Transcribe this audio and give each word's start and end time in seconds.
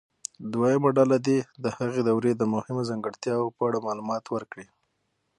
دویمه 0.51 0.89
ډله 0.97 1.17
دې 1.27 1.39
د 1.63 1.65
هغې 1.77 2.01
دورې 2.09 2.31
د 2.35 2.43
مهمو 2.53 2.87
ځانګړتیاوو 2.89 3.55
په 3.55 3.61
اړه 3.67 3.85
معلومات 3.87 4.23
ورکړي. 4.29 4.67